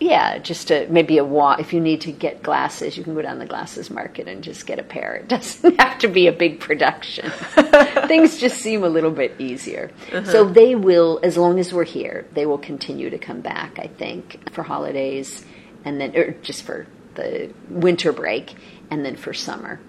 [0.00, 1.60] yeah, just a, maybe a walk.
[1.60, 4.66] If you need to get glasses, you can go down the glasses market and just
[4.66, 5.14] get a pair.
[5.14, 7.30] It doesn't have to be a big production.
[8.08, 9.90] Things just seem a little bit easier.
[10.12, 10.24] Uh-huh.
[10.24, 13.86] So they will, as long as we're here, they will continue to come back, I
[13.86, 15.44] think, for holidays
[15.84, 18.54] and then or just for the winter break
[18.90, 19.80] and then for summer.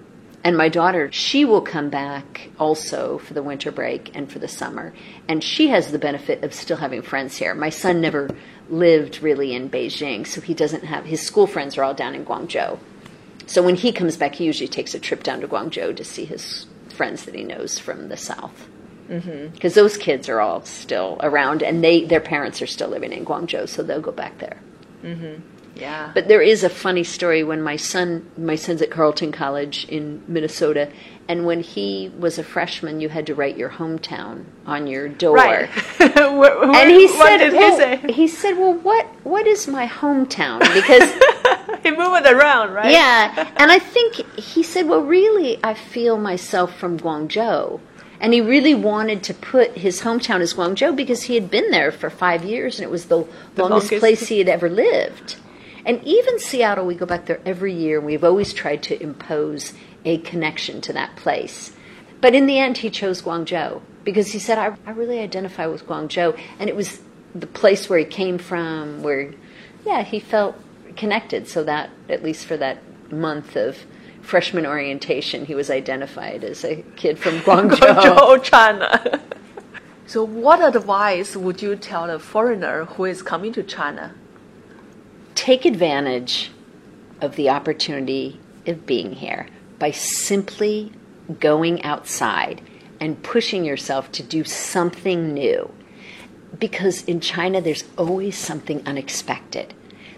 [0.45, 4.47] And my daughter, she will come back also for the winter break and for the
[4.47, 4.93] summer.
[5.27, 7.55] And she has the benefit of still having friends here.
[7.55, 8.29] My son never
[8.69, 12.23] lived really in Beijing, so he doesn't have his school friends are all down in
[12.23, 12.77] Guangzhou.
[13.47, 16.25] So when he comes back, he usually takes a trip down to Guangzhou to see
[16.25, 18.69] his friends that he knows from the south.
[19.07, 19.69] Because mm-hmm.
[19.69, 23.67] those kids are all still around, and they their parents are still living in Guangzhou,
[23.67, 24.59] so they'll go back there.
[25.03, 25.54] Mm-hmm.
[25.75, 26.11] Yeah.
[26.13, 30.23] But there is a funny story when my son, my son's at Carleton College in
[30.27, 30.89] Minnesota,
[31.27, 35.35] and when he was a freshman, you had to write your hometown on your door.
[35.35, 35.69] Right.
[35.99, 41.11] and he said, well, he, he said, "Well, what what is my hometown?" Because
[41.83, 42.91] he moved around, right?
[42.91, 47.79] Yeah, and I think he said, "Well, really, I feel myself from Guangzhou."
[48.19, 51.91] And he really wanted to put his hometown as Guangzhou because he had been there
[51.91, 55.35] for five years and it was the, the longest, longest place he had ever lived.
[55.85, 59.73] And even Seattle, we go back there every year, and we've always tried to impose
[60.03, 61.73] a connection to that place.
[62.21, 65.85] But in the end, he chose Guangzhou because he said, I, I really identify with
[65.85, 66.39] Guangzhou.
[66.59, 67.01] And it was
[67.35, 69.33] the place where he came from, where,
[69.85, 70.55] yeah, he felt
[70.95, 71.47] connected.
[71.47, 72.79] So that, at least for that
[73.11, 73.77] month of
[74.21, 79.21] freshman orientation, he was identified as a kid from Guangzhou, Guangzhou China.
[80.07, 84.15] so, what advice would you tell a foreigner who is coming to China?
[85.35, 86.51] Take advantage
[87.21, 90.91] of the opportunity of being here by simply
[91.39, 92.61] going outside
[92.99, 95.71] and pushing yourself to do something new.
[96.57, 99.73] Because in China, there's always something unexpected.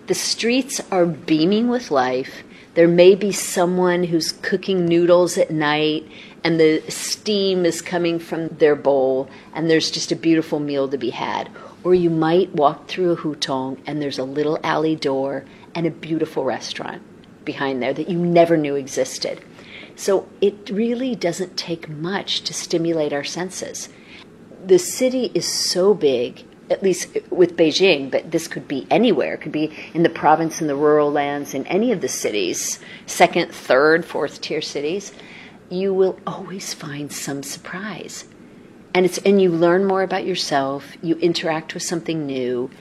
[0.06, 2.44] The streets are beaming with life,
[2.78, 6.08] There may be someone who's cooking noodles at night
[6.44, 10.98] and the steam is coming from their bowl and there's just a beautiful meal to
[11.00, 11.50] be had.
[11.84, 15.92] Or you might walk through a hutong and there's a little alley door and a
[15.92, 17.02] beautiful restaurant
[17.46, 19.42] behind there that you never knew existed.
[19.96, 23.90] So it really doesn't take much to stimulate our senses.
[24.66, 29.36] The city is so big, at least with Beijing, but this could be anywhere.
[29.36, 32.80] It could be in the province, in the rural lands, in any of the cities,
[33.06, 35.14] second, third, fourth tier cities.
[35.70, 38.26] You will always find some surprise.
[38.94, 42.72] And it's and you learn more about yourself, you interact with something new,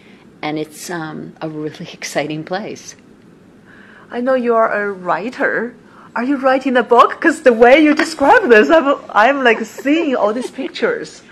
[0.43, 2.97] and it's um, a really exciting place.
[4.11, 5.75] I know you are a writer.
[6.15, 7.11] Are you writing a book?
[7.11, 11.23] Because the way you describe this, I'm, I'm like seeing all these pictures.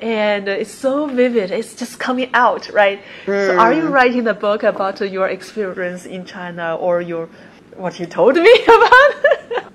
[0.00, 1.50] And it's so vivid.
[1.50, 3.00] It's just coming out, right?
[3.26, 3.46] Mm.
[3.46, 7.28] So are you writing a book about your experience in China or your
[7.76, 9.72] what you told me about?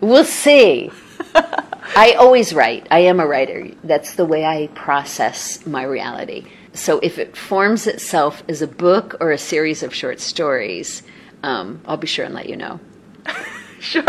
[0.00, 0.90] we'll see.
[1.96, 2.86] I always write.
[2.90, 3.68] I am a writer.
[3.82, 6.46] That's the way I process my reality.
[6.72, 11.02] So if it forms itself as a book or a series of short stories,
[11.42, 12.80] um, I'll be sure and let you know.
[13.80, 14.04] sure.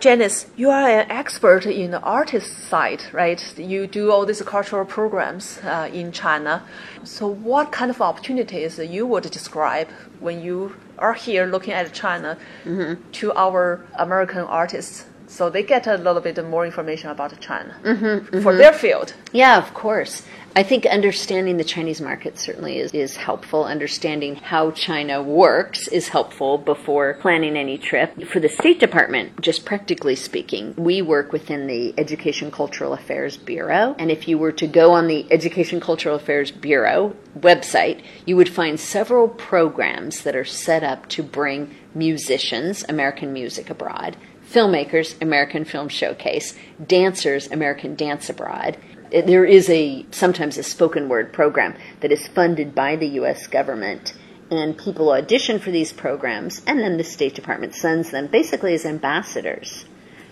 [0.00, 3.58] Janice, you are an expert in the artist side, right?
[3.58, 6.62] You do all these cultural programs uh, in China.
[7.04, 9.88] So, what kind of opportunities you would describe
[10.20, 13.00] when you are here looking at China mm-hmm.
[13.12, 15.06] to our American artists?
[15.28, 18.40] So they get a little bit more information about China mm-hmm, mm-hmm.
[18.40, 19.14] for their field.
[19.32, 20.22] Yeah, of course.
[20.54, 23.64] I think understanding the Chinese market certainly is, is helpful.
[23.64, 28.26] Understanding how China works is helpful before planning any trip.
[28.28, 33.94] For the State Department, just practically speaking, we work within the Education Cultural Affairs Bureau.
[33.98, 38.48] And if you were to go on the Education Cultural Affairs Bureau website, you would
[38.48, 44.16] find several programs that are set up to bring musicians, American music abroad,
[44.48, 48.76] filmmakers, American Film Showcase, dancers, American Dance Abroad,
[49.10, 53.46] there is a sometimes a spoken word program that is funded by the U.S.
[53.46, 54.14] government,
[54.50, 58.84] and people audition for these programs, and then the State Department sends them basically as
[58.84, 59.84] ambassadors.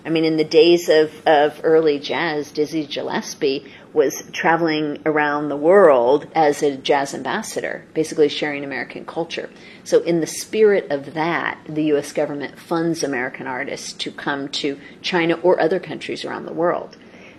[0.04, 5.56] I mean, in the days of, of early jazz, Dizzy Gillespie was traveling around the
[5.56, 9.48] world as a jazz ambassador, basically sharing American culture.
[9.84, 12.12] So, in the spirit of that, the U.S.
[12.12, 16.96] government funds American artists to come to China or other countries around the world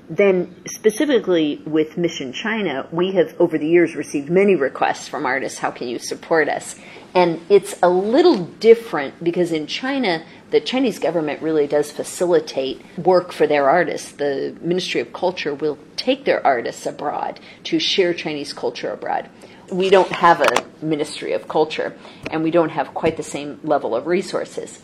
[0.10, 5.60] then specifically with Mission China, we have over the years received many requests from artists,
[5.60, 6.76] how can you support us?
[7.16, 10.24] And it's a little different because in China,
[10.56, 14.14] the Chinese government really does facilitate work for their artists.
[14.14, 19.30] The Ministry of Culture will take their artists abroad to share Chinese culture abroad.
[19.70, 21.98] We don't have a Ministry of Culture,
[22.32, 24.82] and we don't have quite the same level of resources.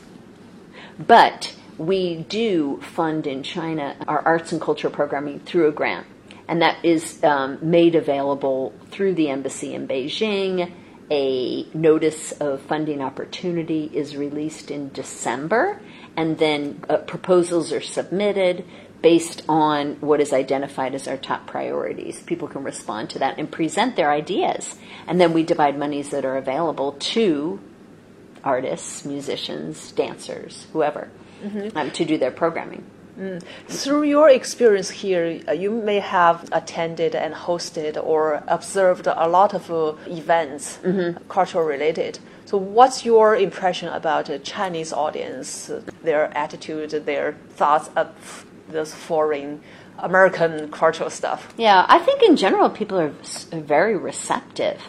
[0.99, 6.05] But we do fund in China our arts and culture programming through a grant.
[6.49, 10.69] And that is um, made available through the embassy in Beijing.
[11.12, 15.82] A notice of funding opportunity is released in December,
[16.16, 18.66] and then uh, proposals are submitted
[19.01, 22.22] based on what is identified as our top priorities.
[22.22, 24.76] People can respond to that and present their ideas.
[25.05, 27.59] And then we divide monies that are available to
[28.43, 31.09] artists, musicians, dancers, whoever
[31.43, 31.76] mm-hmm.
[31.78, 32.86] um, to do their programming.
[33.20, 33.43] Mm.
[33.68, 39.53] Through your experience here, uh, you may have attended and hosted or observed a lot
[39.53, 41.18] of uh, events, mm-hmm.
[41.28, 42.20] cultural related.
[42.45, 45.72] So, what's your impression about the Chinese audience,
[46.03, 49.62] their attitude, their thoughts of this foreign
[49.99, 51.53] American cultural stuff?
[51.57, 53.14] Yeah, I think in general people are
[53.51, 54.82] very receptive.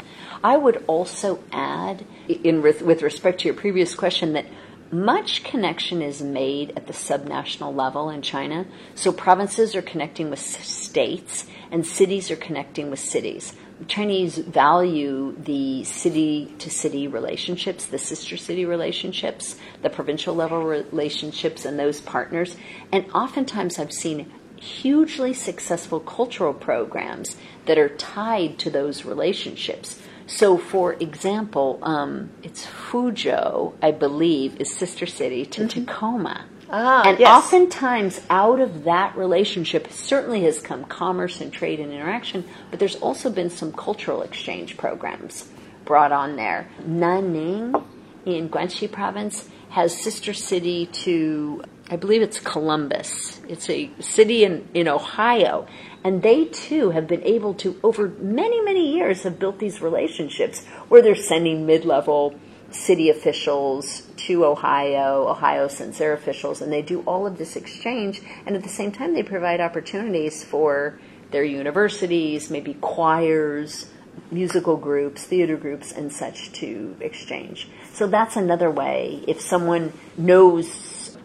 [0.44, 4.46] I would also add, in with respect to your previous question, that
[4.92, 8.66] much connection is made at the subnational level in China.
[8.94, 13.54] So provinces are connecting with states and cities are connecting with cities.
[13.88, 21.64] Chinese value the city to city relationships, the sister city relationships, the provincial level relationships,
[21.64, 22.56] and those partners.
[22.92, 27.36] And oftentimes I've seen hugely successful cultural programs
[27.66, 30.00] that are tied to those relationships.
[30.26, 35.84] So, for example, um, it's Fuzhou, I believe, is sister city to mm-hmm.
[35.84, 36.46] Tacoma.
[36.74, 37.28] Ah, and yes.
[37.28, 42.96] oftentimes, out of that relationship, certainly has come commerce and trade and interaction, but there's
[42.96, 45.48] also been some cultural exchange programs
[45.84, 46.70] brought on there.
[46.80, 47.84] Nanning
[48.24, 53.40] in Guangxi province has sister city to, I believe it's Columbus.
[53.48, 55.66] It's a city in, in Ohio.
[56.04, 60.64] And they too have been able to, over many, many years, have built these relationships
[60.88, 62.34] where they're sending mid level
[62.70, 65.28] city officials to Ohio.
[65.28, 68.20] Ohio sends their officials, and they do all of this exchange.
[68.46, 70.98] And at the same time, they provide opportunities for
[71.30, 73.86] their universities, maybe choirs,
[74.30, 77.68] musical groups, theater groups, and such to exchange.
[77.92, 79.24] So that's another way.
[79.26, 80.68] If someone knows,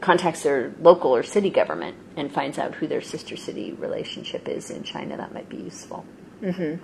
[0.02, 4.70] contacts their local or city government and finds out who their sister city relationship is
[4.70, 6.06] in China, that might be useful.
[6.42, 6.84] Mm-hmm.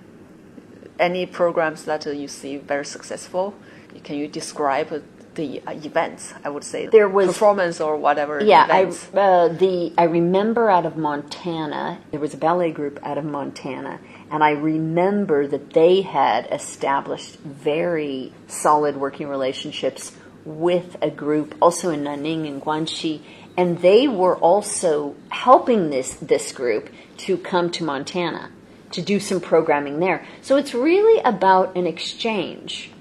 [0.99, 3.55] Any programs that you see very successful?
[4.03, 5.03] Can you describe
[5.35, 6.33] the events?
[6.43, 8.43] I would say there was performance or whatever.
[8.43, 13.17] Yeah, I, uh, the I remember out of Montana there was a ballet group out
[13.17, 13.99] of Montana,
[14.31, 20.11] and I remember that they had established very solid working relationships
[20.45, 23.21] with a group also in Nanning and Guangxi,
[23.55, 28.51] and they were also helping this this group to come to Montana
[28.91, 30.25] to do some programming there.
[30.41, 32.93] So it's really about an exchange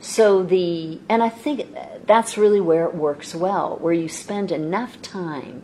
[0.00, 1.74] so the, and I think
[2.06, 5.62] that's really where it works well, where you spend enough time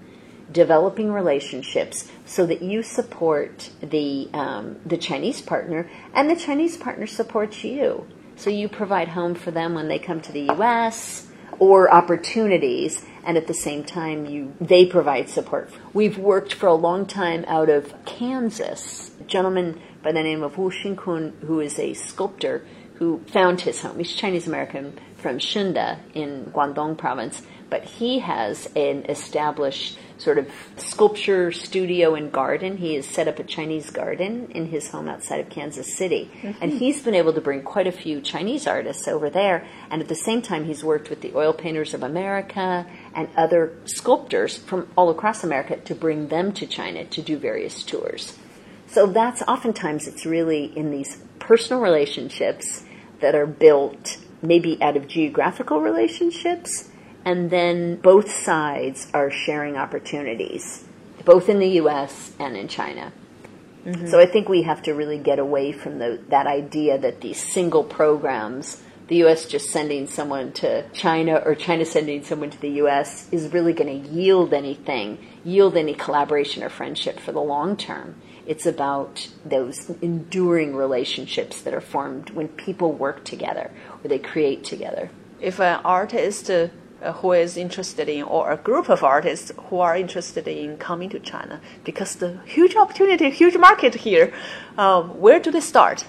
[0.51, 7.07] developing relationships so that you support the um, the Chinese partner and the Chinese partner
[7.07, 8.07] supports you.
[8.37, 11.29] So you provide home for them when they come to the U.S.
[11.59, 15.71] or opportunities, and at the same time you they provide support.
[15.93, 19.13] We've worked for a long time out of Kansas.
[19.21, 22.67] A gentleman by the name of Wu Xinkun, who is a sculptor
[22.97, 23.99] who found his home.
[23.99, 27.43] He's Chinese American from Shunde in Guangdong province,
[27.75, 32.77] but he has an established sort of sculpture studio and garden.
[32.77, 36.31] He has set up a Chinese garden in his home outside of Kansas City.
[36.41, 36.63] Mm-hmm.
[36.63, 39.67] And he's been able to bring quite a few Chinese artists over there.
[39.91, 43.73] And at the same time, he's worked with the Oil Painters of America and other
[43.87, 48.39] sculptors from all across America to bring them to China to do various tours.
[48.87, 52.85] So that's oftentimes it's really in these personal relationships
[53.19, 56.91] that are built maybe out of geographical relationships,
[57.25, 60.85] and then both sides are sharing opportunities,
[61.25, 63.13] both in the US and in China.
[63.85, 64.07] Mm-hmm.
[64.07, 67.43] So I think we have to really get away from the, that idea that these
[67.43, 72.71] single programs, the US just sending someone to China or China sending someone to the
[72.83, 77.77] US, is really going to yield anything, yield any collaboration or friendship for the long
[77.77, 78.17] term.
[78.47, 83.71] It's about those enduring relationships that are formed when people work together
[84.03, 85.11] or they create together.
[85.41, 86.51] If an artist
[87.17, 91.21] who is interested in, or a group of artists who are interested in coming to
[91.21, 94.33] China, because the huge opportunity, huge market here,
[94.79, 96.07] um, where do they start?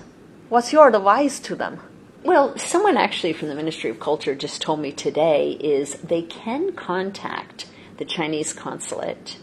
[0.49, 1.79] What's your advice to them?
[2.23, 6.73] Well, someone actually from the Ministry of Culture just told me today is they can
[6.73, 7.67] contact
[7.97, 9.37] the Chinese consulate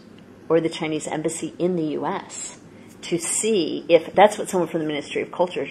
[0.49, 2.59] or the Chinese embassy in the U.S
[3.03, 5.67] to see if that's what someone from the Ministry of Culture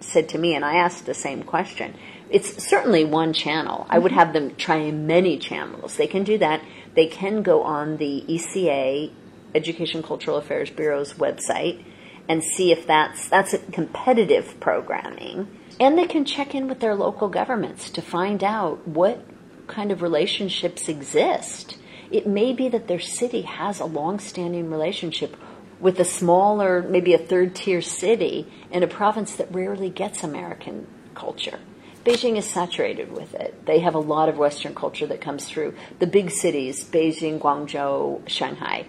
[0.00, 1.94] said to me, and I asked the same question.
[2.32, 3.86] It's certainly one channel.
[3.90, 4.18] I would mm-hmm.
[4.18, 5.96] have them try many channels.
[5.96, 6.62] They can do that.
[6.94, 9.12] They can go on the ECA,
[9.54, 11.84] Education Cultural Affairs Bureau's website,
[12.28, 15.46] and see if that's that's competitive programming.
[15.78, 19.26] And they can check in with their local governments to find out what
[19.66, 21.76] kind of relationships exist.
[22.10, 25.36] It may be that their city has a long-standing relationship
[25.80, 30.86] with a smaller, maybe a third tier city in a province that rarely gets American
[31.14, 31.58] culture.
[32.04, 33.64] Beijing is saturated with it.
[33.64, 35.74] They have a lot of Western culture that comes through.
[36.00, 38.86] The big cities, Beijing, Guangzhou, Shanghai,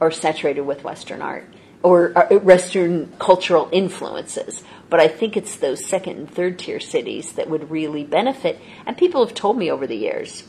[0.00, 1.48] are saturated with Western art
[1.82, 4.62] or uh, Western cultural influences.
[4.88, 8.60] But I think it's those second and third tier cities that would really benefit.
[8.86, 10.44] And people have told me over the years,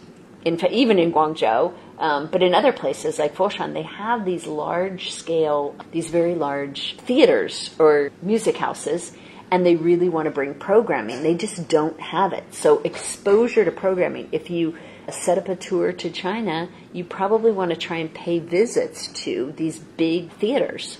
[0.45, 4.45] in fact, even in Guangzhou, um, but in other places like Foshan, they have these
[4.45, 9.12] large scale, these very large theaters or music houses,
[9.52, 11.24] and they really want to bring programming.
[11.24, 12.43] They just don't have it.
[12.54, 14.30] So exposure to programming.
[14.32, 14.78] If you
[15.12, 19.54] set up a tour to China, you probably want to try and pay visits to
[19.56, 20.98] these big theaters.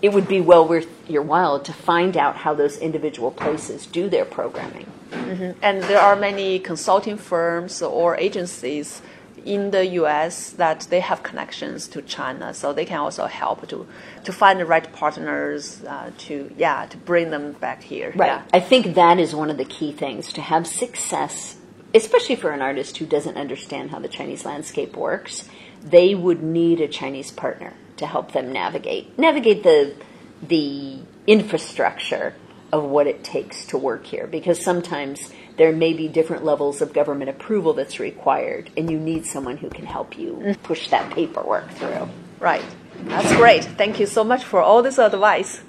[0.00, 4.08] It would be well worth your while to find out how those individual places do
[4.08, 4.86] their programming.
[5.10, 5.58] Mm-hmm.
[5.62, 9.02] And there are many consulting firms or agencies
[9.44, 10.50] in the U.S.
[10.52, 13.86] that they have connections to China, so they can also help to
[14.24, 18.12] to find the right partners uh, to yeah to bring them back here.
[18.14, 18.28] Right.
[18.28, 18.42] Yeah.
[18.52, 21.56] I think that is one of the key things to have success,
[21.94, 25.48] especially for an artist who doesn't understand how the Chinese landscape works.
[25.82, 29.94] They would need a Chinese partner to help them navigate navigate the
[30.42, 32.34] the infrastructure
[32.72, 35.30] of what it takes to work here because sometimes
[35.62, 39.70] there may be different levels of government approval that's required and you need someone who
[39.70, 42.08] can help you push that paperwork through.
[42.40, 42.64] Right.
[43.04, 43.62] That's great.
[43.62, 45.62] Thank you so much for all this advice.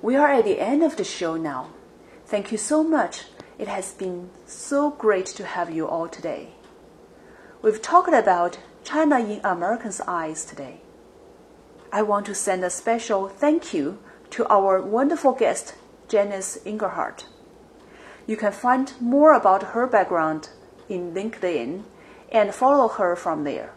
[0.00, 1.68] We are at the end of the show now.
[2.24, 3.24] Thank you so much.
[3.58, 6.54] It has been so great to have you all today.
[7.60, 10.80] We've talked about China in Americans' eyes today.
[11.92, 13.98] I want to send a special thank you
[14.30, 15.74] to our wonderful guest,
[16.08, 17.26] Janice Englehart.
[18.28, 20.50] You can find more about her background
[20.86, 21.84] in LinkedIn
[22.30, 23.72] and follow her from there.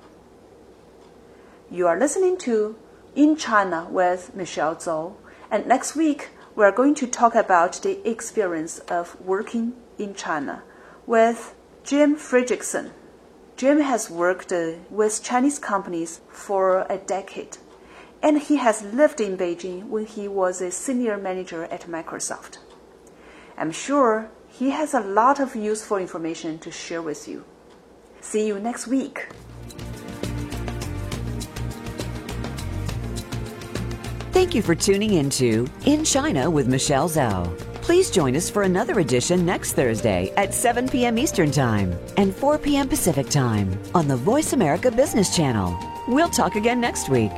[1.72, 2.76] You are listening to
[3.16, 5.14] In China with Michelle Zou,
[5.50, 10.64] and next week we are going to talk about the experience of working in China
[11.08, 12.92] with Jim Fredrickson.
[13.56, 14.52] Jim has worked
[14.90, 17.58] with Chinese companies for a decade,
[18.22, 22.58] and he has lived in Beijing when he was a senior manager at Microsoft.
[23.58, 24.30] I'm sure
[24.62, 27.44] he has a lot of useful information to share with you.
[28.20, 29.28] See you next week.
[34.32, 37.46] Thank you for tuning into In China with Michelle Zou.
[37.82, 41.18] Please join us for another edition next Thursday at 7 p.m.
[41.18, 42.88] Eastern Time and 4 p.m.
[42.88, 45.76] Pacific Time on the VoiceAmerica Business Channel.
[46.08, 47.32] We'll talk again next week.